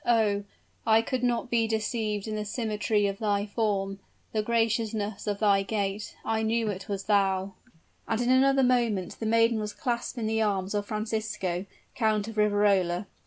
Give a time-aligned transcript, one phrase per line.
[0.03, 0.45] Oh!
[0.83, 3.99] I could not be deceived in the symmetry of thy form
[4.31, 7.53] the graciousness of thy gait I knew it was thou."
[8.07, 12.37] And in another moment the maiden was clasped in the arms of Francisco, Count of
[12.39, 13.05] Riverola.